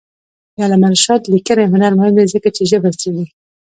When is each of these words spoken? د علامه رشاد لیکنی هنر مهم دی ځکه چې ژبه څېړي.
د 0.55 0.57
علامه 0.65 0.87
رشاد 0.93 1.21
لیکنی 1.33 1.65
هنر 1.73 1.91
مهم 1.99 2.13
دی 2.17 2.25
ځکه 2.33 2.49
چې 2.55 2.63
ژبه 2.71 2.89
څېړي. 2.99 3.25